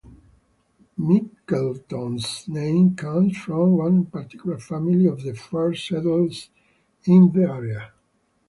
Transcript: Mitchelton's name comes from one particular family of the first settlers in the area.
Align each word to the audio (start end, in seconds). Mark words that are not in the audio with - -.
Mitchelton's 0.97 2.47
name 2.47 2.95
comes 2.95 3.37
from 3.37 3.77
one 3.77 4.07
particular 4.07 4.57
family 4.57 5.05
of 5.05 5.21
the 5.21 5.35
first 5.35 5.87
settlers 5.87 6.49
in 7.05 7.31
the 7.33 7.43
area. 7.43 7.91